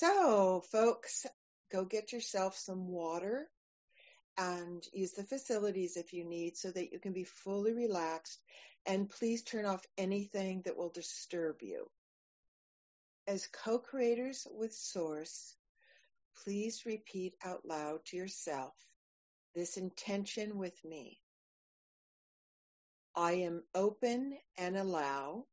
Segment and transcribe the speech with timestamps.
[0.00, 1.26] So, folks,
[1.70, 3.50] go get yourself some water
[4.38, 8.40] and use the facilities if you need so that you can be fully relaxed.
[8.86, 11.90] And please turn off anything that will disturb you.
[13.26, 15.54] As co creators with Source,
[16.44, 18.72] please repeat out loud to yourself
[19.54, 21.20] this intention with me.
[23.14, 25.44] I am open and allow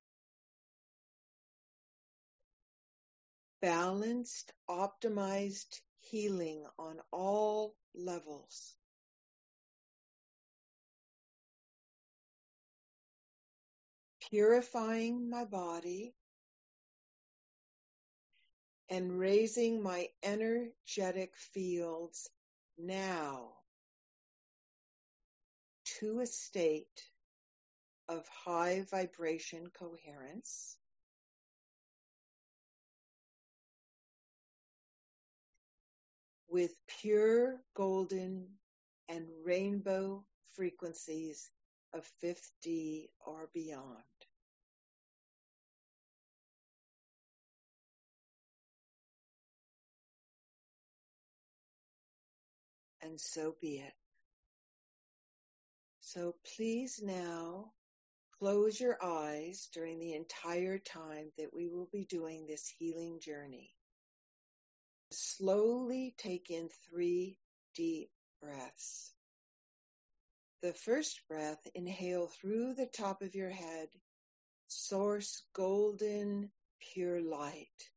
[3.68, 8.78] balanced, optimized healing on all levels.
[14.30, 16.16] Purifying my body
[18.90, 22.30] and raising my energetic fields
[22.78, 23.50] now
[26.00, 27.04] to a state
[28.08, 30.77] of high vibration coherence.
[36.50, 38.48] With pure golden
[39.10, 41.50] and rainbow frequencies
[41.94, 44.04] of 5D or beyond.
[53.02, 53.94] And so be it.
[56.02, 57.72] So please now
[58.40, 63.77] close your eyes during the entire time that we will be doing this healing journey.
[65.12, 67.40] Slowly take in three
[67.76, 68.10] deep
[68.42, 69.14] breaths.
[70.62, 73.90] The first breath, inhale through the top of your head,
[74.68, 76.52] source golden
[76.94, 77.92] pure light.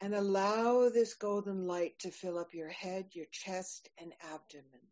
[0.00, 4.86] And allow this golden light to fill up your head, your chest, and abdomen.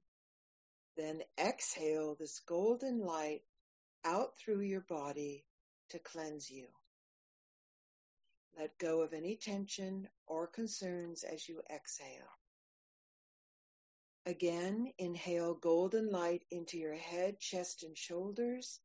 [0.97, 3.43] Then exhale this golden light
[4.05, 5.45] out through your body
[5.91, 6.67] to cleanse you.
[8.59, 12.31] Let go of any tension or concerns as you exhale.
[14.25, 18.81] Again, inhale golden light into your head, chest, and shoulders.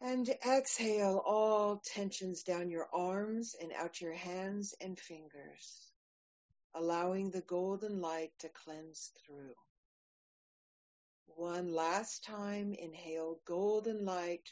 [0.00, 5.92] And exhale all tensions down your arms and out your hands and fingers,
[6.74, 9.54] allowing the golden light to cleanse through.
[11.26, 14.48] One last time, inhale golden light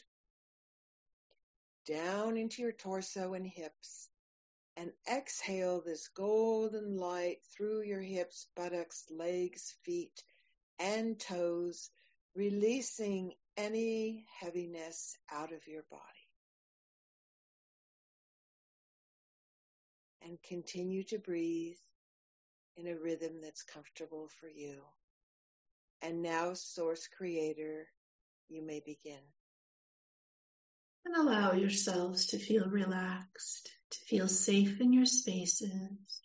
[1.86, 4.08] down into your torso and hips.
[4.76, 10.22] And exhale this golden light through your hips, buttocks, legs, feet,
[10.78, 11.90] and toes,
[12.34, 16.02] releasing any heaviness out of your body.
[20.22, 21.76] And continue to breathe
[22.76, 24.80] in a rhythm that's comfortable for you.
[26.00, 27.86] And now, Source Creator,
[28.48, 29.20] you may begin.
[31.05, 36.21] And allow yourselves to feel relaxed, to feel safe in your spaces,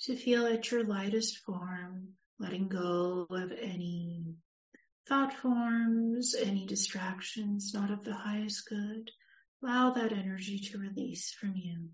[0.00, 4.36] to feel at your lightest form, letting go of any
[5.08, 9.10] thought forms, any distractions not of the highest good.
[9.62, 11.88] Allow that energy to release from you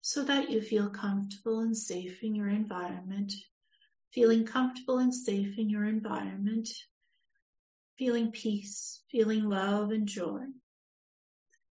[0.00, 3.32] so that you feel comfortable and safe in your environment.
[4.14, 6.68] Feeling comfortable and safe in your environment,
[7.98, 10.40] feeling peace, feeling love and joy,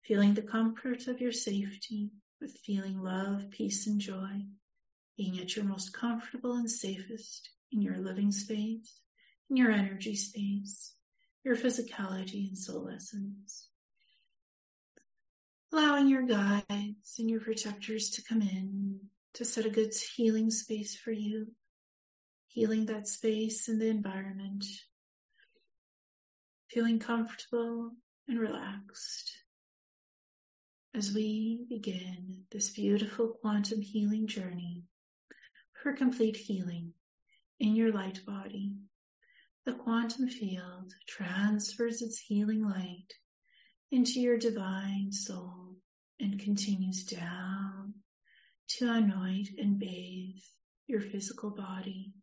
[0.03, 4.45] feeling the comfort of your safety with feeling love, peace, and joy,
[5.17, 8.99] being at your most comfortable and safest in your living space,
[9.49, 10.93] in your energy space,
[11.43, 13.67] your physicality and soul essence.
[15.71, 18.99] Allowing your guides and your protectors to come in
[19.35, 21.47] to set a good healing space for you
[22.53, 24.65] healing that space and the environment,
[26.69, 27.91] feeling comfortable
[28.27, 29.31] and relaxed
[30.93, 34.83] as we begin this beautiful quantum healing journey
[35.81, 36.93] for complete healing
[37.59, 38.73] in your light body.
[39.65, 43.13] The quantum field transfers its healing light
[43.91, 45.75] into your divine soul
[46.19, 47.93] and continues down
[48.77, 50.41] to anoint and bathe
[50.87, 52.13] your physical body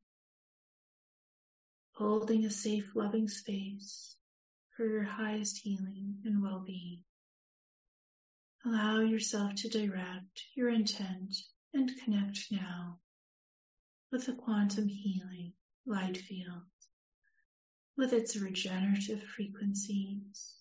[1.99, 4.15] holding a safe, loving space
[4.77, 7.03] for your highest healing and well-being.
[8.65, 11.37] Allow yourself to direct your intent
[11.73, 12.99] and connect now
[14.11, 15.53] with the quantum healing
[15.87, 16.63] light field
[17.97, 20.55] with its regenerative frequencies,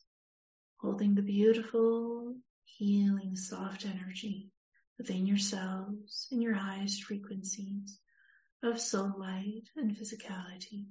[0.77, 2.35] holding the beautiful,
[2.65, 4.51] healing, soft energy
[4.97, 7.99] within yourselves in your highest frequencies
[8.63, 10.87] of soul light and physicality.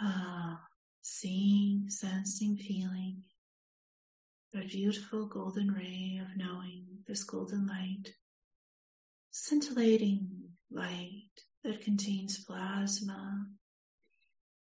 [0.00, 0.66] Ah,
[1.02, 3.22] seeing, sensing, feeling
[4.52, 8.12] that beautiful golden ray of knowing, this golden light,
[9.30, 10.28] scintillating
[10.70, 11.30] light
[11.64, 13.46] that contains plasma,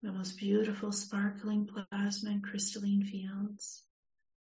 [0.04, 3.84] the most beautiful sparkling plasma and crystalline fields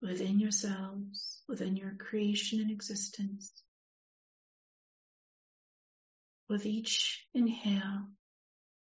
[0.01, 3.51] within yourselves, within your creation and existence.
[6.47, 8.07] With each inhale,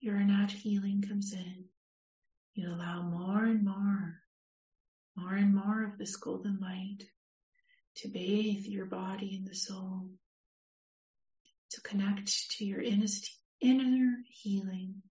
[0.01, 1.65] your innate healing comes in.
[2.55, 4.21] You allow more and more,
[5.17, 7.05] more and more of this golden light
[7.97, 10.11] to bathe your body and the soul,
[11.71, 15.03] to connect to your inner healing,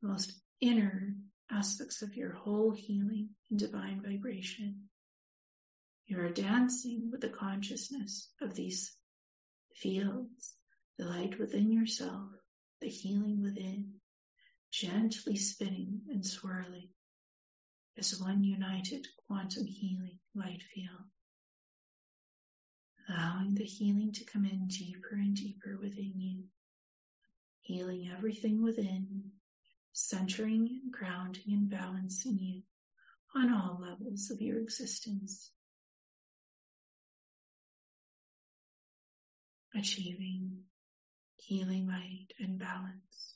[0.00, 1.16] the most inner
[1.50, 4.88] aspects of your whole healing and divine vibration.
[6.06, 8.96] You are dancing with the consciousness of these
[9.74, 10.54] fields,
[10.98, 12.28] the light within yourself,
[12.80, 13.94] the healing within,
[14.74, 16.88] gently spinning and swirling
[17.96, 21.04] as one united quantum healing light field.
[23.08, 26.44] Allowing the healing to come in deeper and deeper within you,
[27.60, 29.30] healing everything within,
[29.92, 32.62] centering and grounding and balancing you
[33.36, 35.52] on all levels of your existence.
[39.76, 40.62] Achieving
[41.36, 43.33] healing light and balance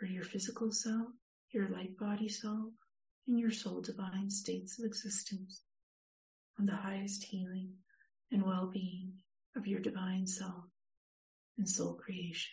[0.00, 1.08] for your physical self,
[1.50, 2.72] your light body self,
[3.28, 5.60] and your soul divine states of existence
[6.58, 7.74] on the highest healing
[8.32, 9.12] and well-being
[9.56, 10.64] of your divine self
[11.58, 12.50] and soul creation.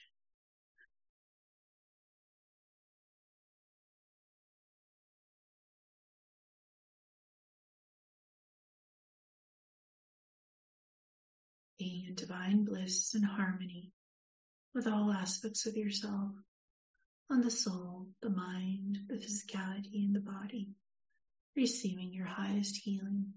[11.79, 13.93] Being in divine bliss and harmony
[14.75, 16.31] with all aspects of yourself,
[17.29, 20.69] on the soul, the mind, the physicality, and the body,
[21.55, 23.33] receiving your highest healing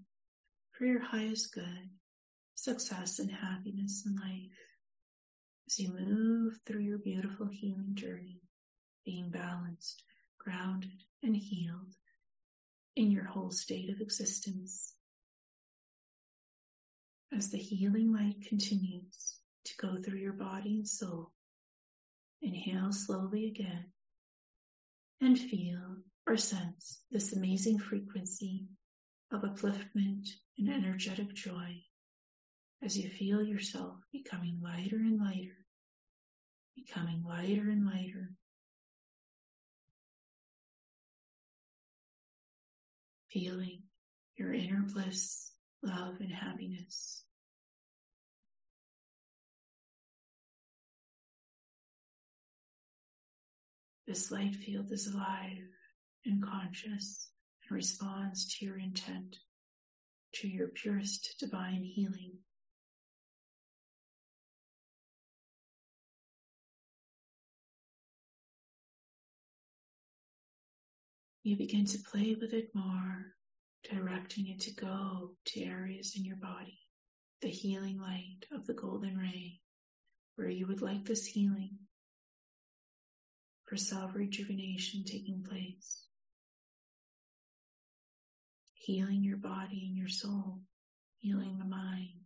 [0.71, 1.89] for your highest good,
[2.55, 4.57] success and happiness in life.
[5.67, 8.41] As you move through your beautiful healing journey,
[9.05, 10.03] being balanced,
[10.39, 11.95] grounded, and healed
[12.95, 14.93] in your whole state of existence
[17.33, 21.31] as the healing light continues to go through your body and soul.
[22.41, 23.85] Inhale slowly again
[25.21, 25.97] and feel
[26.27, 28.67] or sense this amazing frequency
[29.31, 30.27] of upliftment
[30.57, 31.81] and energetic joy
[32.83, 35.55] as you feel yourself becoming lighter and lighter,
[36.75, 38.31] becoming lighter and lighter.
[43.29, 43.83] Feeling
[44.35, 45.51] your inner bliss
[45.83, 47.23] love and happiness.
[54.11, 55.69] This light field is alive
[56.25, 57.29] and conscious
[57.63, 59.37] and responds to your intent,
[60.33, 62.33] to your purest divine healing.
[71.43, 73.33] You begin to play with it more
[73.89, 76.81] directing it to go to areas in your body,
[77.39, 79.61] the healing light of the golden ray,
[80.35, 81.77] where you would like this healing
[83.71, 86.05] for self rejuvenation taking place.
[88.73, 90.59] Healing your body and your soul,
[91.19, 92.19] healing the mind,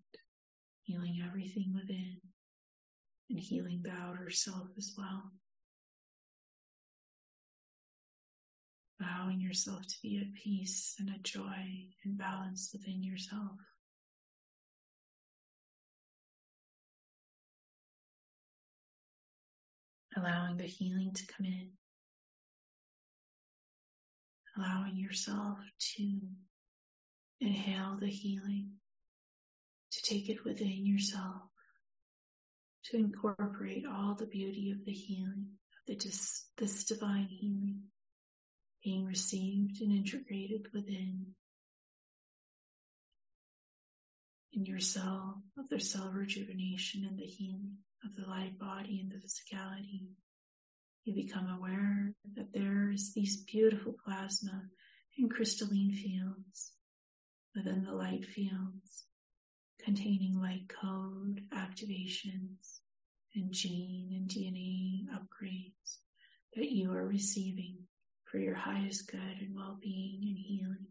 [0.86, 2.18] healing everything within,
[3.30, 5.32] and healing the outer self as well.
[9.02, 13.52] allowing yourself to be at peace and at joy and balance within yourself.
[20.18, 21.72] Allowing the healing to come in.
[24.58, 25.60] Allowing yourself
[25.96, 26.20] to
[27.42, 28.72] inhale the healing,
[29.92, 31.42] to take it within yourself,
[32.86, 35.48] to incorporate all the beauty of the healing,
[35.90, 36.12] of the,
[36.58, 37.82] this divine healing
[38.84, 41.26] being received and integrated within
[44.54, 49.12] in your cell of the cell rejuvenation and the healing of the light body and
[49.12, 50.08] the physicality.
[51.04, 54.64] You become aware that there's these beautiful plasma
[55.18, 56.72] and crystalline fields
[57.56, 59.06] within the light fields
[59.84, 62.80] containing light code activations
[63.36, 65.98] and gene and DNA upgrades
[66.56, 67.78] that you are receiving
[68.26, 70.88] for your highest good and well-being and healing.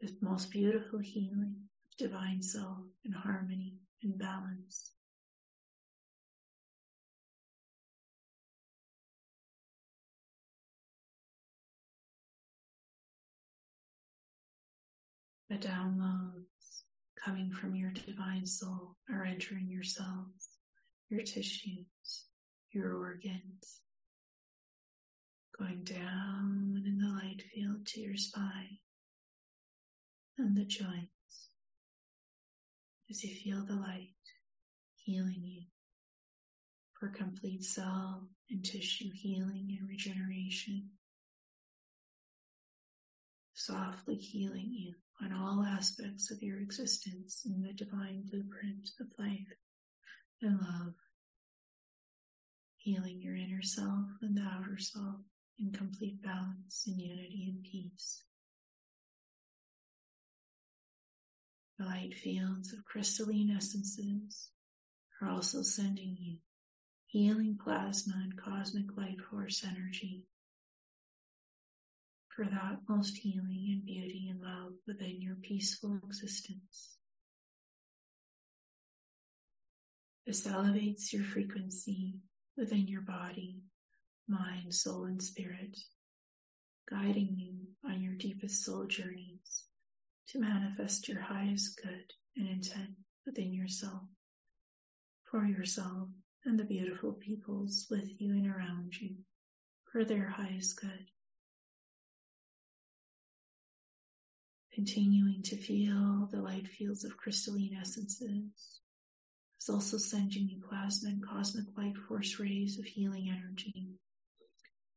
[0.00, 4.91] The most beautiful healing of divine soul and harmony and balance.
[15.52, 16.44] A download
[17.22, 20.48] coming from your divine soul are entering your cells,
[21.10, 22.24] your tissues,
[22.70, 23.82] your organs,
[25.58, 28.78] going down in the light field to your spine
[30.38, 31.50] and the joints
[33.10, 34.08] as you feel the light
[35.04, 35.64] healing you
[36.98, 40.88] for complete cell and tissue healing and regeneration,
[43.52, 49.52] softly healing you on all aspects of your existence in the divine blueprint of life
[50.40, 50.94] and love,
[52.78, 55.20] healing your inner self and the outer self
[55.58, 58.22] in complete balance and unity and peace.
[61.78, 64.48] The light fields of crystalline essences
[65.20, 66.38] are also sending you
[67.06, 70.24] healing plasma and cosmic light force energy
[72.34, 76.96] for that most healing and beauty and love within your peaceful existence.
[80.26, 82.14] This elevates your frequency
[82.56, 83.60] within your body,
[84.28, 85.76] mind, soul, and spirit,
[86.88, 89.64] guiding you on your deepest soul journeys
[90.28, 92.96] to manifest your highest good and intent
[93.26, 94.02] within yourself,
[95.30, 96.08] for yourself,
[96.44, 99.16] and the beautiful peoples with you and around you
[99.90, 101.11] for their highest good.
[104.84, 108.80] Continuing to feel the light fields of crystalline essences
[109.56, 113.90] It's also sending you plasma and cosmic light force rays of healing energy.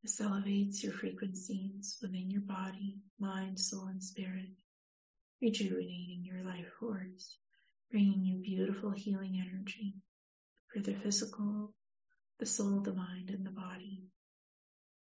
[0.02, 4.50] This elevates your frequencies within your body, mind, soul, and spirit,
[5.40, 7.38] rejuvenating your life force,
[7.92, 9.94] bringing you beautiful healing energy
[10.74, 11.76] for the physical,
[12.40, 14.02] the soul, the mind, and the body.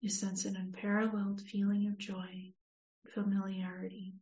[0.02, 2.52] You sense an unparalleled feeling of joy,
[3.14, 4.16] familiarity,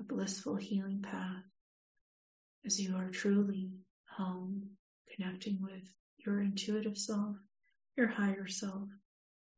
[0.00, 1.44] a blissful healing path
[2.64, 3.70] as you are truly
[4.16, 4.70] home,
[5.14, 7.36] connecting with your intuitive self,
[7.96, 8.88] your higher self,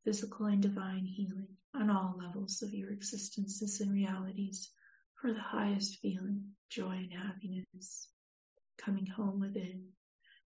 [0.05, 4.71] physical and divine healing on all levels of your existences and realities
[5.21, 8.09] for the highest feeling, joy and happiness,
[8.79, 9.87] coming home within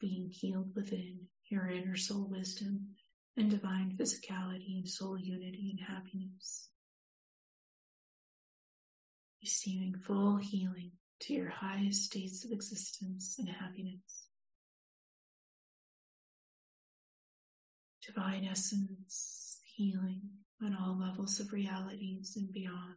[0.01, 2.89] being healed within your inner soul wisdom
[3.37, 6.69] and divine physicality and soul unity and happiness.
[9.47, 14.27] Receiving full healing to your highest states of existence and happiness.
[18.05, 20.23] Divine essence, healing
[20.61, 22.97] on all levels of realities and beyond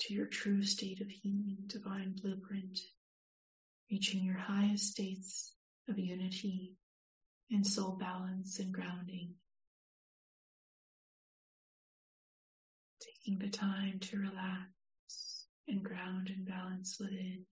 [0.00, 2.78] to your true state of healing, divine blueprint,
[3.90, 5.54] reaching your highest states
[5.88, 6.76] of unity
[7.50, 9.36] and soul balance and grounding.
[13.00, 14.68] Taking the time to relax
[15.68, 17.44] and ground and balance within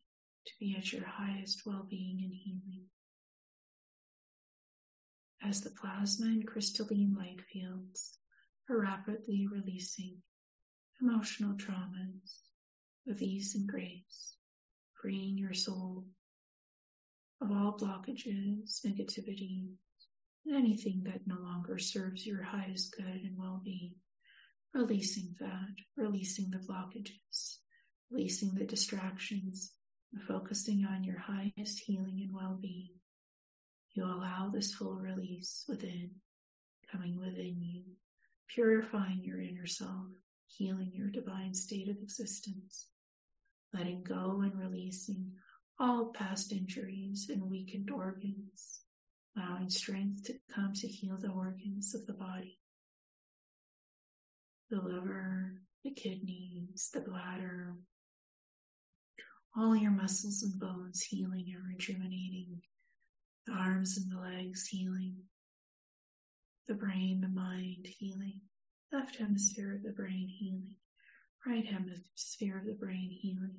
[0.47, 2.85] to be at your highest well-being and healing.
[5.43, 8.19] As the plasma and crystalline light fields
[8.71, 10.17] are rapidly releasing
[11.01, 12.41] emotional traumas
[13.07, 14.35] with ease and grace,
[15.01, 16.07] freeing your soul
[17.41, 19.69] of all blockages, negativity,
[20.47, 23.95] and anything that no longer serves your highest good and well-being.
[24.75, 27.59] Releasing that, releasing the blockages,
[28.11, 29.73] releasing the distractions,
[30.13, 32.95] and focusing on your highest healing and well-being.
[33.95, 36.11] You allow this full release within,
[36.93, 37.83] coming within you,
[38.49, 40.07] purifying your inner self,
[40.47, 42.87] healing your divine state of existence,
[43.73, 45.33] letting go and releasing
[45.79, 48.81] all past injuries and weakened organs,
[49.37, 52.59] allowing strength to come to heal the organs of the body.
[54.71, 57.75] The liver, the kidneys, the bladder,
[59.59, 62.61] all your muscles and bones healing and rejuvenating,
[63.47, 65.17] the arms and the legs healing,
[66.69, 68.39] the brain, the mind healing,
[68.93, 70.75] left hemisphere of the brain healing,
[71.47, 73.57] right hemisphere of the brain healing,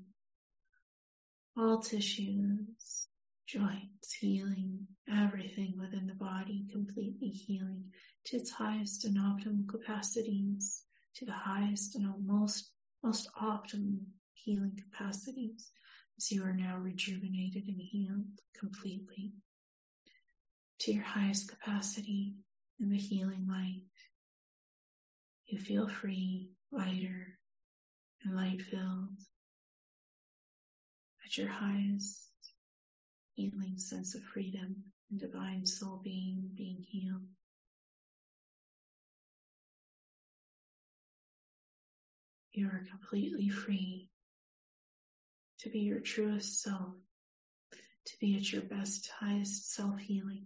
[1.58, 3.08] all tissues,
[3.48, 7.86] joints healing, everything within the body completely healing
[8.26, 10.84] to its highest and optimal capacities,
[11.16, 12.70] to the highest and most,
[13.04, 15.72] most optimum healing capacities
[16.18, 18.26] as you are now rejuvenated and healed
[18.60, 19.34] completely
[20.80, 22.34] to your highest capacity
[22.80, 23.84] in the healing light.
[25.46, 27.38] You feel free, lighter,
[28.24, 29.18] and light filled
[31.26, 32.30] at your highest
[33.34, 37.28] healing sense of freedom and divine soul being being healed.
[42.54, 44.10] You are completely free
[45.68, 46.94] to be your truest self
[48.06, 50.46] to be at your best, highest self healing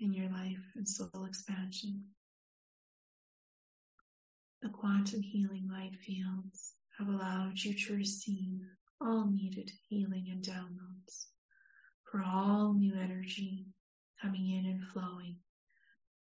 [0.00, 2.02] in your life and soul expansion.
[4.60, 8.62] The quantum healing light fields have allowed you to receive
[9.00, 11.26] all needed healing and downloads
[12.10, 13.66] for all new energy
[14.20, 15.36] coming in and flowing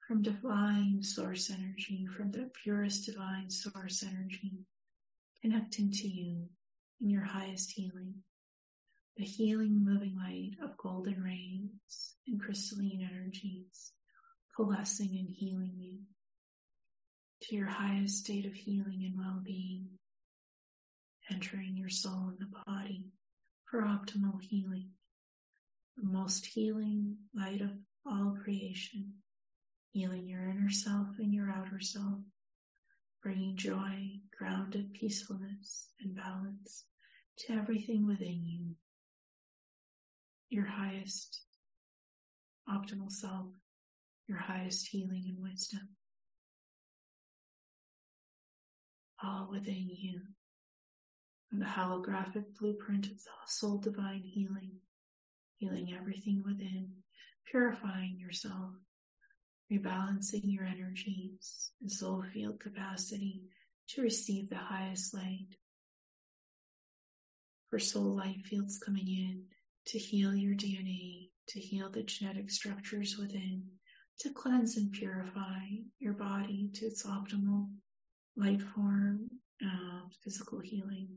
[0.08, 4.64] from divine source energy, from the purest divine source energy,
[5.40, 6.48] connecting to you
[7.00, 8.14] in your highest healing.
[9.17, 13.93] The healing moving light of golden rays and crystalline energies
[14.57, 15.99] coalescing and healing you
[17.43, 19.87] to your highest state of healing and well-being,
[21.31, 23.05] entering your soul and the body
[23.67, 24.90] for optimal healing,
[25.97, 27.71] the most healing light of
[28.05, 29.14] all creation,
[29.93, 32.19] healing your inner self and your outer self,
[33.22, 36.84] bringing joy, grounded peacefulness and balance
[37.38, 38.75] to everything within you,
[40.50, 41.42] your highest
[42.68, 43.46] optimal self,
[44.26, 45.88] your highest healing and wisdom.
[49.22, 50.20] all within you.
[51.50, 54.72] And the holographic blueprint of soul divine healing,
[55.56, 56.90] healing everything within,
[57.50, 58.75] purifying yourself,
[59.70, 63.42] rebalancing your energies and soul field capacity
[63.88, 65.48] to receive the highest light.
[67.70, 69.44] For soul light fields coming in
[69.88, 73.64] to heal your DNA, to heal the genetic structures within,
[74.20, 75.60] to cleanse and purify
[75.98, 77.68] your body to its optimal
[78.37, 79.28] light form,
[79.62, 81.08] uh, physical healing,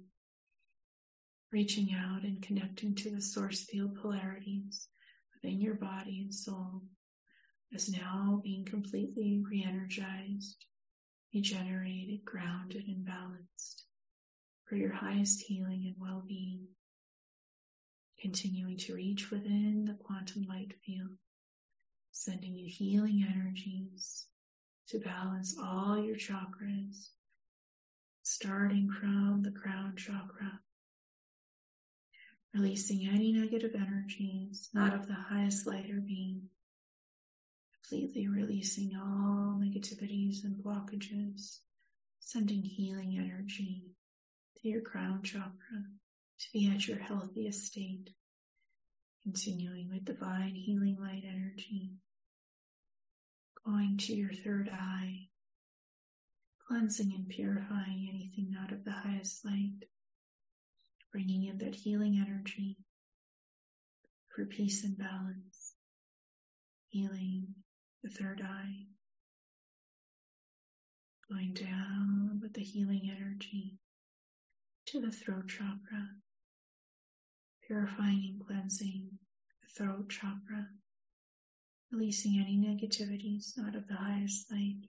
[1.51, 4.87] reaching out and connecting to the source field polarities
[5.33, 6.83] within your body and soul
[7.71, 10.65] is now being completely re-energized,
[11.33, 13.85] regenerated, grounded, and balanced
[14.65, 16.67] for your highest healing and well-being.
[18.19, 21.17] Continuing to reach within the quantum light field,
[22.11, 24.25] sending you healing energies
[24.89, 27.09] to balance all your chakras,
[28.23, 30.59] starting from the crown chakra,
[32.53, 36.49] releasing any negative energies, not of the highest light or being,
[37.91, 41.57] completely releasing all negativities and blockages,
[42.21, 43.83] sending healing energy
[44.55, 45.83] to your crown chakra
[46.39, 48.09] to be at your healthiest state,
[49.23, 51.91] continuing with divine healing light energy
[53.65, 55.27] going to your third eye,
[56.67, 59.83] cleansing and purifying anything not of the highest light,
[61.11, 62.77] bringing in that healing energy
[64.33, 65.73] for peace and balance,
[66.87, 67.53] healing
[68.03, 68.85] the third eye,
[71.29, 73.77] going down with the healing energy
[74.87, 76.09] to the throat chakra,
[77.67, 79.09] purifying and cleansing
[79.61, 80.67] the throat chakra,
[81.91, 84.81] releasing any negativities not of the highest light,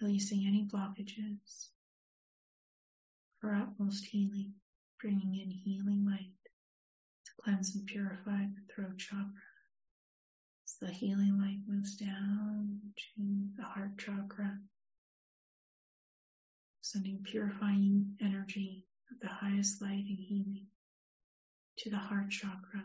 [0.00, 1.68] releasing any blockages.
[3.40, 4.54] For utmost healing,
[5.00, 6.32] bringing in healing light
[7.26, 9.53] to cleanse and purify the throat chakra.
[10.84, 12.78] The healing light moves down
[13.16, 14.60] to the heart chakra,
[16.82, 20.66] sending purifying energy of the highest light and healing
[21.78, 22.84] to the heart chakra,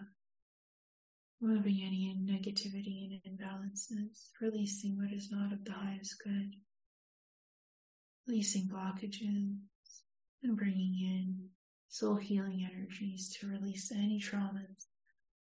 [1.42, 6.56] removing any negativity and imbalances, releasing what is not of the highest good,
[8.28, 9.58] releasing blockages,
[10.42, 11.50] and bringing in
[11.90, 14.88] soul healing energies to release any traumas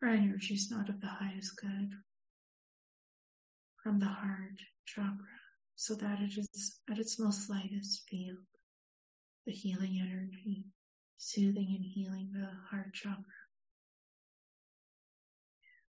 [0.01, 1.93] or energies not of the highest good
[3.83, 5.41] from the heart chakra
[5.77, 8.37] so that it is at its most lightest field,
[9.47, 10.67] the healing energy,
[11.17, 13.25] soothing and healing the heart chakra.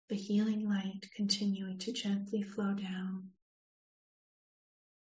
[0.09, 3.29] The healing light continuing to gently flow down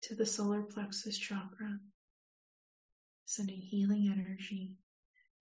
[0.02, 1.78] to the solar plexus chakra,
[3.24, 4.76] sending healing energy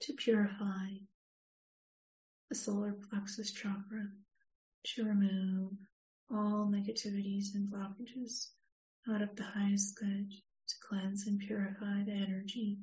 [0.01, 0.87] to purify
[2.49, 4.07] the solar plexus chakra,
[4.83, 5.73] to remove
[6.31, 8.49] all negativities and blockages
[9.09, 12.77] out of the highest good, to cleanse and purify the energy,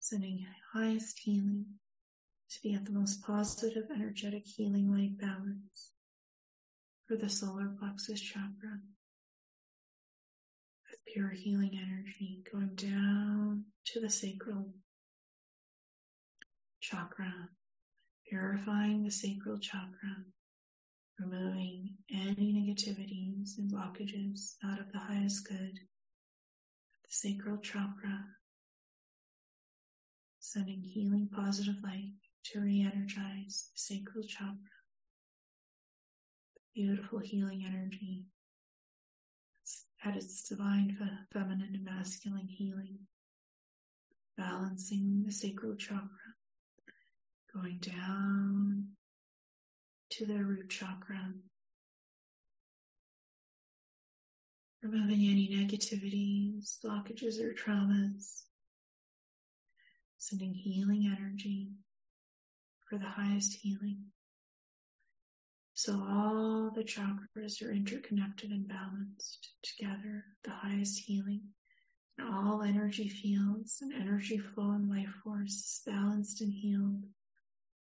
[0.00, 1.66] sending highest healing
[2.50, 5.92] to be at the most positive, energetic, healing light balance
[7.06, 8.80] for the solar plexus chakra.
[10.90, 14.72] With pure healing energy going down to the sacral
[16.80, 17.50] chakra,
[18.28, 20.24] purifying the sacral chakra,
[21.18, 28.24] removing any negativities and blockages out of the highest good, the sacral chakra,
[30.40, 32.12] sending healing positive light
[32.44, 34.56] to re-energize the sacral chakra.
[36.54, 38.26] the Beautiful healing energy.
[40.04, 40.96] At its divine
[41.32, 42.98] feminine and masculine healing,
[44.36, 46.34] balancing the sacral chakra,
[47.52, 48.86] going down
[50.10, 51.32] to the root chakra,
[54.82, 58.42] removing any negativities, blockages, or traumas,
[60.18, 61.68] sending healing energy
[62.88, 63.98] for the highest healing.
[65.74, 71.42] So all the chakras are interconnected and balanced together, the highest healing.
[72.18, 77.04] And all energy fields and energy flow and life force is balanced and healed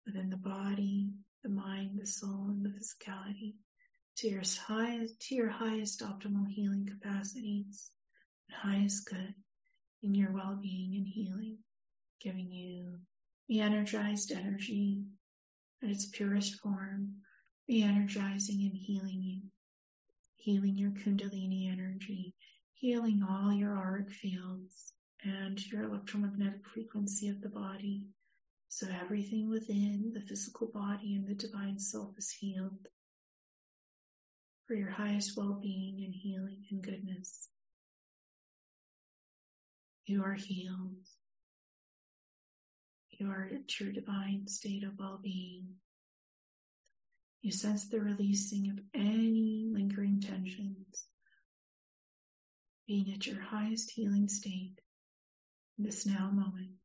[0.04, 1.08] within the body,
[1.42, 3.54] the mind, the soul, and the physicality
[4.16, 7.90] to your highest, to your highest optimal healing capacities
[8.48, 9.34] and highest good
[10.02, 11.58] in your well-being and healing,
[12.20, 12.98] giving you
[13.48, 15.04] the energized energy
[15.82, 17.14] at its purest form
[17.68, 19.42] re-energizing and healing you,
[20.36, 22.34] healing your kundalini energy,
[22.72, 28.02] healing all your auric fields and your electromagnetic frequency of the body.
[28.68, 32.86] So everything within the physical body and the divine self is healed
[34.66, 37.48] for your highest well-being and healing and goodness.
[40.06, 40.96] You are healed.
[43.10, 45.74] You are at your divine state of well-being.
[47.42, 51.06] You sense the releasing of any lingering tensions.
[52.86, 54.78] Being at your highest healing state
[55.78, 56.77] in this now moment,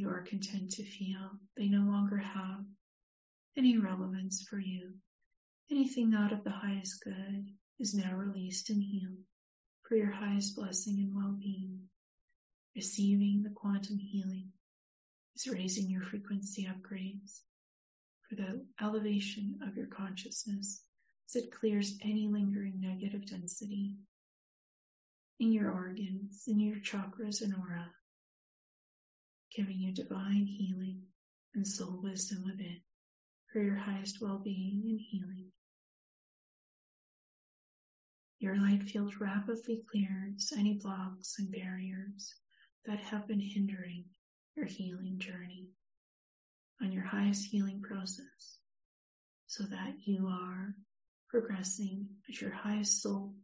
[0.00, 2.64] you are content to feel they no longer have
[3.58, 4.94] any relevance for you.
[5.70, 7.44] Anything not of the highest good
[7.78, 9.18] is now released and healed
[9.86, 11.80] for your highest blessing and well-being.
[12.74, 14.48] Receiving the quantum healing
[15.36, 17.40] is raising your frequency upgrades
[18.26, 20.82] for the elevation of your consciousness
[21.28, 23.96] as it clears any lingering negative density
[25.38, 27.92] in your organs, in your chakras and aura,
[29.54, 31.02] giving you divine healing
[31.54, 32.80] and soul wisdom within
[33.52, 35.50] for your highest well-being and healing.
[38.38, 42.34] Your light field rapidly clears any blocks and barriers
[42.86, 44.06] that have been hindering
[44.56, 45.68] your healing journey
[46.80, 48.58] on your highest healing process
[49.46, 50.74] so that you are
[51.28, 53.34] progressing at your highest soul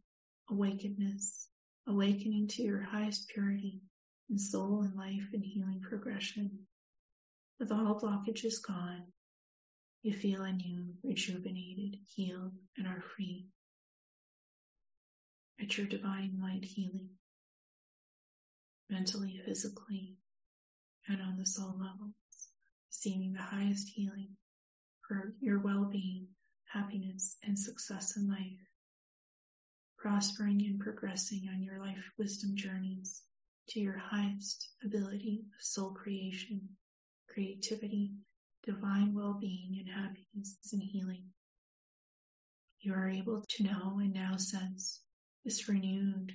[0.50, 1.46] awakenedness,
[1.88, 3.80] awakening to your highest purity
[4.30, 6.66] in soul and life and healing progression.
[7.58, 9.04] With all blockages gone,
[10.02, 13.46] you feel anew, rejuvenated, healed, and are free.
[15.60, 17.08] At your divine light healing,
[18.90, 20.16] mentally, physically,
[21.08, 22.12] and on the soul level
[22.88, 24.30] receiving the highest healing
[25.06, 26.26] for your well-being,
[26.64, 28.58] happiness, and success in life,
[29.98, 33.22] prospering and progressing on your life wisdom journeys
[33.68, 36.68] to your highest ability of soul creation,
[37.28, 38.12] creativity,
[38.64, 41.24] divine well-being, and happiness and healing.
[42.80, 45.00] You are able to know and now sense
[45.44, 46.32] this renewed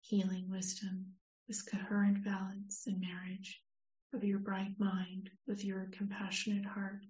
[0.00, 1.14] healing wisdom,
[1.46, 3.60] this coherent balance and marriage,
[4.14, 7.04] of your bright mind with your compassionate heart,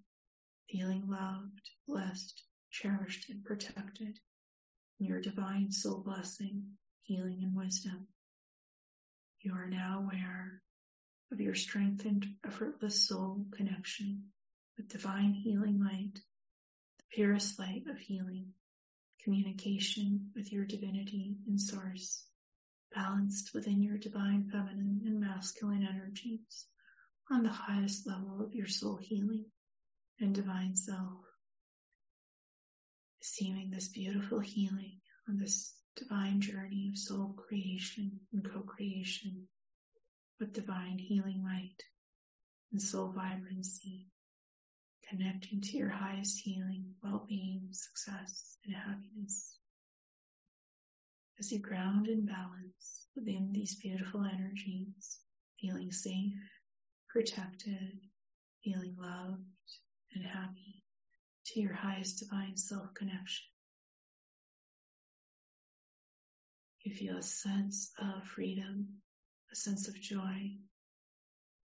[0.71, 4.19] feeling loved, blessed, cherished, and protected
[5.01, 6.65] in your divine soul blessing,
[7.03, 8.09] healing, and wisdom.
[9.41, 10.61] You are now aware
[11.31, 14.33] of your strengthened, effortless soul connection
[14.77, 16.15] with divine healing light,
[16.99, 18.53] the purest light of healing,
[19.23, 22.25] communication with your divinity and source,
[22.93, 26.67] balanced within your divine feminine and masculine energies
[27.31, 29.45] on the highest level of your soul healing
[30.19, 31.21] and divine self.
[33.21, 39.49] Receiving this beautiful healing on this divine journey of soul creation and co-creation
[40.39, 41.83] with divine healing light
[42.73, 44.07] and soul vibrancy,
[45.09, 49.57] connecting to your highest healing, well-being, success, and happiness.
[51.41, 55.19] As you ground and balance within these beautiful energies,
[55.61, 56.35] feeling safe
[57.09, 57.99] protected,
[58.63, 59.43] feeling loved
[60.15, 60.83] and happy
[61.47, 63.47] to your highest divine self connection.
[66.89, 69.03] You feel a sense of freedom,
[69.53, 70.57] a sense of joy,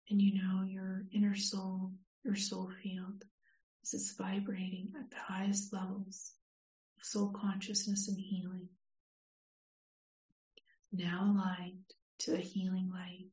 [0.10, 1.94] and you know your inner soul,
[2.26, 3.24] your soul field,
[3.84, 6.34] is vibrating at the highest levels
[7.00, 8.68] of soul consciousness and healing.
[10.92, 11.86] Now aligned
[12.20, 13.30] to the healing light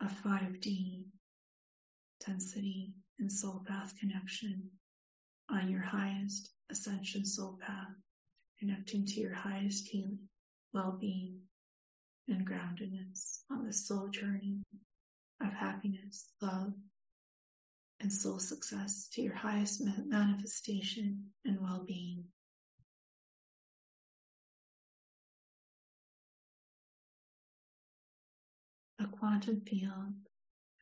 [0.00, 1.02] of 5D
[2.24, 4.70] density, and soul path connection
[5.50, 7.90] on your highest ascension soul path,
[8.60, 10.20] connecting to your highest healing,
[10.72, 11.40] well-being,
[12.28, 14.60] and groundedness on the soul journey
[15.40, 16.72] of happiness, love,
[18.00, 22.24] and soul success to your highest manifestation and well-being.
[29.00, 30.14] A quantum field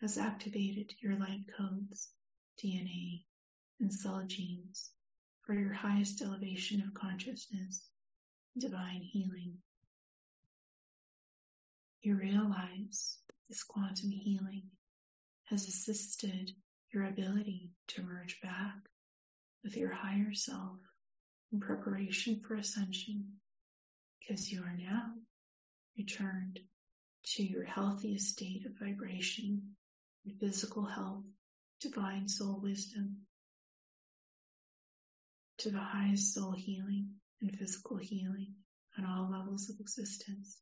[0.00, 2.10] has activated your light codes,
[2.62, 3.24] DNA,
[3.80, 4.90] and cell genes
[5.42, 7.88] for your highest elevation of consciousness,
[8.58, 9.54] divine healing.
[12.02, 14.70] You realize that this quantum healing
[15.44, 16.52] has assisted
[16.92, 18.76] your ability to merge back
[19.64, 20.78] with your higher self
[21.52, 23.32] in preparation for ascension
[24.20, 25.12] because you are now
[25.96, 26.60] returned
[27.24, 29.76] to your healthiest state of vibration
[30.26, 31.22] your physical health,
[31.80, 33.18] divine soul wisdom,
[35.58, 38.52] to the highest soul healing and physical healing
[38.98, 40.58] on all levels of existence.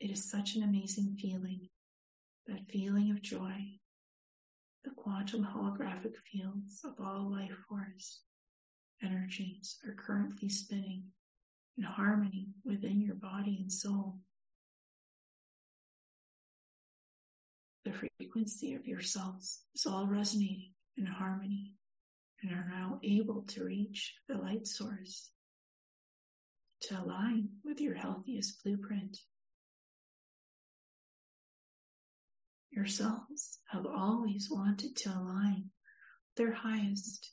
[0.00, 1.68] It is such an amazing feeling,
[2.46, 3.78] that feeling of joy.
[4.84, 8.20] The quantum holographic fields of all life force
[9.02, 11.04] energies are currently spinning
[11.76, 14.18] in harmony within your body and soul.
[17.88, 21.72] the frequency of your cells is all resonating in harmony
[22.42, 25.30] and are now able to reach the light source
[26.80, 29.18] to align with your healthiest blueprint.
[32.78, 35.68] Your cells have always wanted to align
[36.36, 37.32] their highest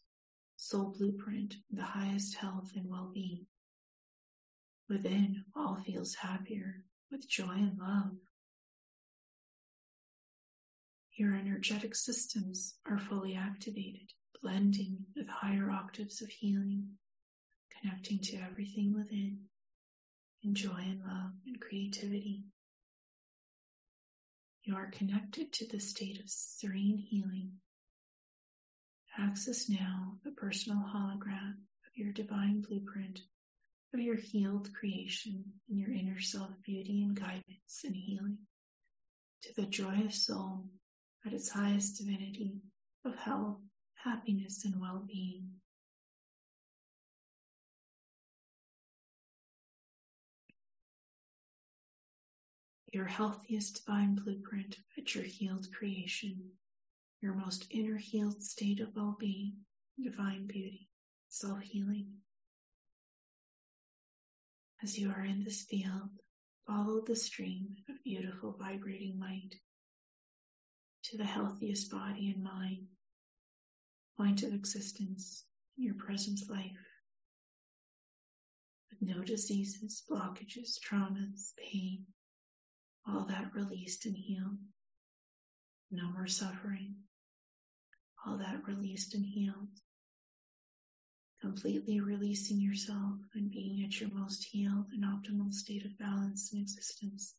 [0.55, 3.45] soul blueprint, the highest health and well-being.
[4.89, 8.17] Within all feels happier with joy and love
[11.13, 16.97] your energetic systems are fully activated, blending with higher octaves of healing,
[17.69, 19.47] connecting to everything within
[20.41, 22.45] in joy and love and creativity.
[24.65, 27.51] You are connected to the state of serene healing.
[29.15, 31.51] Access now the personal hologram
[31.85, 33.21] of your divine blueprint
[33.93, 38.39] of your healed creation and your inner self beauty and guidance and healing
[39.43, 40.65] to the joy of soul
[41.27, 42.59] at its highest divinity
[43.05, 43.59] of health,
[43.93, 45.61] happiness, and well-being.
[52.95, 56.51] Your healthiest divine blueprint at your healed creation,
[57.21, 59.57] your most inner healed state of well-being,
[60.01, 60.87] divine beauty,
[61.27, 62.07] self-healing.
[64.81, 66.09] As you are in this field,
[66.67, 69.55] follow the stream of beautiful vibrating light
[71.03, 72.87] to the healthiest body and mind,
[74.15, 75.43] point of existence
[75.77, 76.79] in your present life,
[78.89, 82.05] with no diseases, blockages, traumas, pain,
[83.07, 84.57] all that released and healed.
[85.91, 86.95] No more suffering,
[88.25, 89.69] all that released and healed.
[91.41, 96.61] Completely releasing yourself and being at your most healed and optimal state of balance and
[96.61, 97.35] existence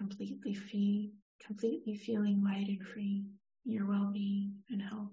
[0.00, 1.12] completely free,
[1.46, 3.26] completely feeling light and free
[3.66, 5.12] in your well-being and health.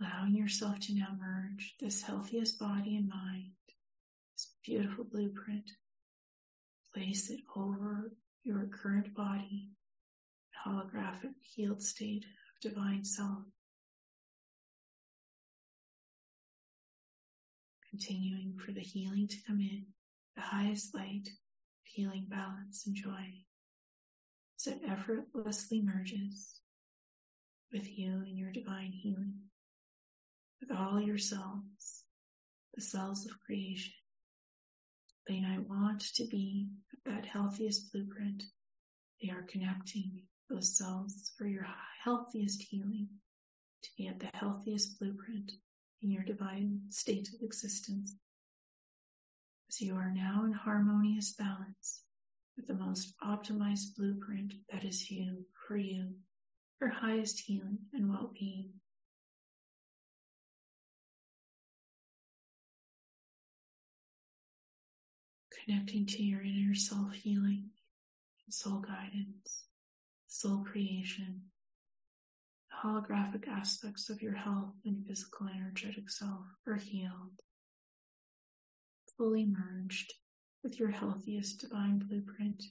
[0.00, 3.52] Allowing yourself to now merge this healthiest body and mind,
[4.34, 5.70] this beautiful blueprint,
[6.98, 8.10] place it over
[8.42, 9.68] your current body,
[10.66, 13.44] holographic healed state of divine self.
[17.90, 19.86] Continuing for the healing to come in,
[20.34, 21.28] the highest light
[21.84, 23.44] healing balance and joy
[24.58, 26.60] as it effortlessly merges
[27.72, 29.34] with you and your divine healing,
[30.60, 31.16] with all your
[32.74, 33.92] the cells of creation.
[35.28, 36.70] They I want to be
[37.04, 38.44] that healthiest blueprint.
[39.20, 41.66] They are connecting those cells for your
[42.02, 43.10] healthiest healing,
[43.82, 45.52] to be at the healthiest blueprint
[46.00, 48.16] in your divine state of existence
[49.68, 52.02] as you are now in harmonious balance
[52.56, 56.16] with the most optimized blueprint that is you, for you,
[56.78, 58.72] for highest healing and well-being.
[65.68, 67.68] Connecting to your inner self healing,
[68.48, 69.66] soul guidance,
[70.26, 71.42] soul creation,
[72.70, 77.42] the holographic aspects of your health and physical energetic self are healed
[79.18, 80.14] fully merged
[80.62, 82.64] with your healthiest divine blueprint.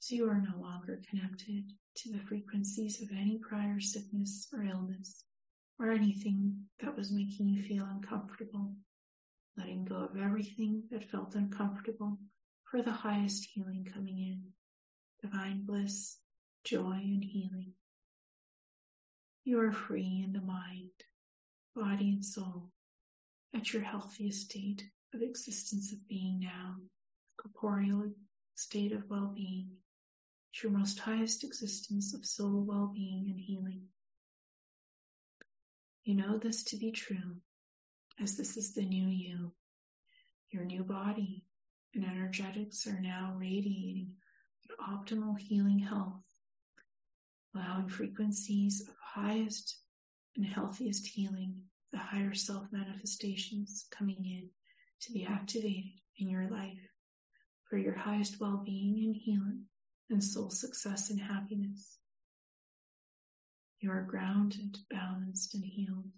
[0.00, 5.24] So you are no longer connected to the frequencies of any prior sickness or illness
[5.78, 8.74] or anything that was making you feel uncomfortable,
[9.56, 12.18] letting go of everything that felt uncomfortable
[12.64, 14.42] for the highest healing coming in,
[15.22, 16.18] divine bliss,
[16.64, 17.72] joy, and healing.
[19.44, 20.90] You are free in the mind,
[21.74, 22.70] body, and soul
[23.54, 26.76] at your healthiest state of existence of being now,
[27.36, 28.12] corporeal
[28.56, 29.70] state of well-being,
[30.62, 33.82] your most highest existence of soul well-being and healing.
[36.04, 37.36] You know this to be true,
[38.20, 39.52] as this is the new you.
[40.50, 41.44] Your new body
[41.94, 44.12] and energetics are now radiating
[44.80, 46.22] optimal healing health,
[47.54, 49.78] allowing frequencies of highest
[50.36, 54.50] and healthiest healing, the higher self manifestations coming in
[55.00, 56.78] to be activated in your life
[57.68, 59.64] for your highest well-being and healing
[60.10, 61.98] and soul success and happiness.
[63.80, 66.10] You are grounded, balanced, and healed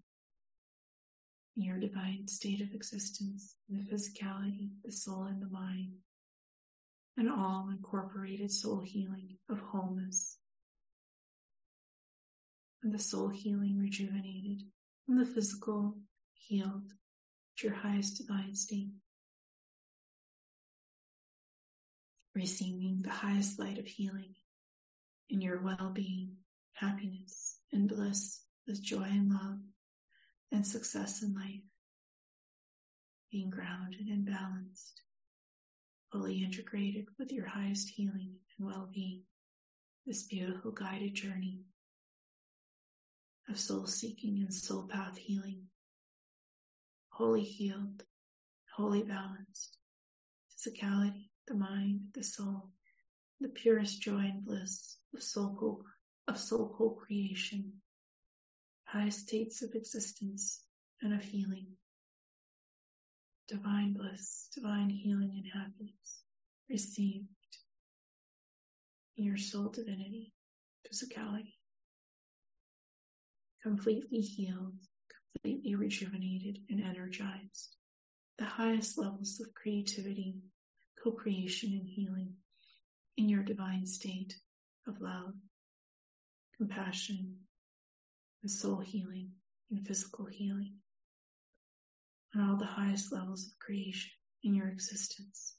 [1.62, 5.92] your divine state of existence, the physicality, the soul, and the mind,
[7.16, 10.38] and all incorporated soul healing of wholeness,
[12.82, 14.62] and the soul healing rejuvenated,
[15.08, 15.96] and the physical
[16.34, 16.92] healed
[17.56, 18.92] at your highest divine state.
[22.36, 24.34] Receiving the highest light of healing
[25.28, 26.36] in your well-being,
[26.72, 29.58] happiness, and bliss with joy and love
[30.52, 31.62] and success in life.
[33.30, 35.02] Being grounded and balanced,
[36.10, 39.22] fully integrated with your highest healing and well-being.
[40.06, 41.60] This beautiful guided journey
[43.50, 45.64] of soul seeking and soul path healing.
[47.10, 48.02] Wholly healed,
[48.74, 49.76] wholly balanced.
[50.50, 52.70] Physicality, the mind, the soul,
[53.40, 55.84] the purest joy and bliss of soul
[56.26, 57.72] of soul co-creation,
[58.88, 60.62] high states of existence
[61.02, 61.66] and of healing,
[63.46, 66.22] divine bliss, divine healing and happiness
[66.70, 67.26] received
[69.18, 70.32] in your soul divinity,
[70.86, 71.52] physicality,
[73.62, 74.78] completely healed,
[75.34, 77.76] completely rejuvenated and energized,
[78.38, 80.36] the highest levels of creativity,
[81.04, 82.32] co-creation and healing
[83.18, 84.34] in your divine state
[84.86, 85.34] of love,
[86.56, 87.36] compassion,
[88.42, 89.32] and soul healing
[89.70, 90.74] and physical healing
[92.34, 94.10] on all the highest levels of creation
[94.42, 95.54] in your existence.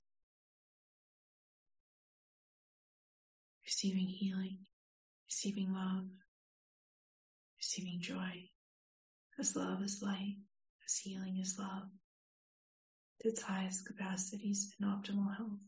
[3.66, 4.58] Receiving healing,
[5.28, 6.06] receiving love,
[7.60, 8.50] receiving joy,
[9.40, 10.38] as love is light,
[10.86, 11.88] as healing is love,
[13.22, 15.60] to its highest capacities and optimal health,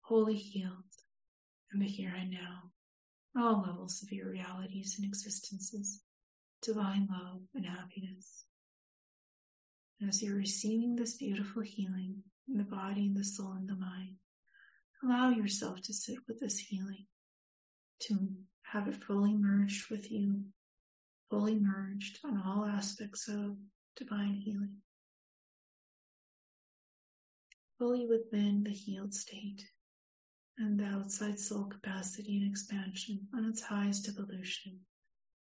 [0.00, 0.72] wholly healed
[1.72, 2.70] in the here and now,
[3.36, 6.00] all levels of your realities and existences,
[6.64, 8.44] divine love and happiness.
[10.00, 13.76] And as you're receiving this beautiful healing in the body and the soul and the
[13.76, 14.16] mind,
[15.02, 17.06] allow yourself to sit with this healing,
[18.00, 18.28] to
[18.62, 20.44] have it fully merged with you,
[21.30, 23.56] fully merged on all aspects of
[23.96, 24.76] divine healing,
[27.78, 29.64] fully within the healed state
[30.58, 34.80] and the outside soul capacity and expansion on its highest evolution,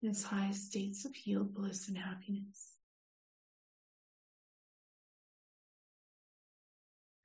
[0.07, 2.77] in its highest states of healed bliss and happiness.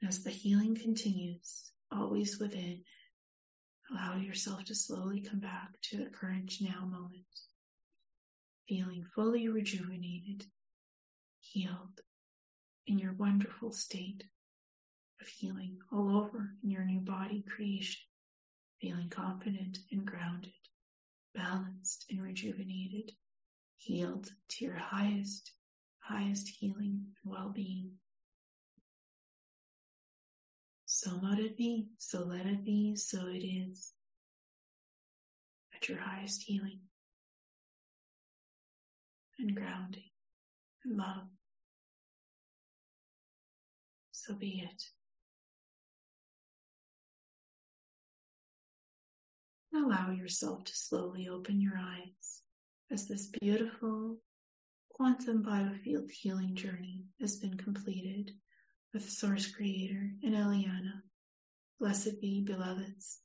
[0.03, 2.83] As the healing continues, always within,
[3.91, 7.27] allow yourself to slowly come back to the current now moment,
[8.67, 10.43] feeling fully rejuvenated,
[11.39, 12.01] healed,
[12.87, 14.23] in your wonderful state
[15.21, 18.01] of healing all over in your new body creation,
[18.81, 20.51] feeling confident and grounded,
[21.35, 23.11] balanced and rejuvenated,
[23.77, 25.51] healed to your highest,
[25.99, 27.91] highest healing and well-being.
[30.85, 33.93] So let it be, so let it be, so it is.
[35.73, 36.79] At your highest healing
[39.39, 40.09] and grounding
[40.85, 41.27] and love.
[44.11, 44.83] So be it.
[49.73, 52.41] Allow yourself to slowly open your eyes
[52.91, 54.17] as this beautiful
[54.89, 58.31] quantum biofield healing journey has been completed
[58.93, 61.01] with Source Creator and Ileana.
[61.79, 63.19] Blessed be, beloveds.